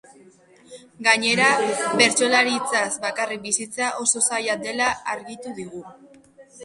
Gainera, 1.07 1.49
bertsolaritzaz 1.99 2.87
bakarrik 3.05 3.45
bizitzea 3.47 3.93
oso 4.07 4.25
zaila 4.31 4.57
dela 4.67 4.89
argitu 5.17 5.55
digu. 5.63 5.85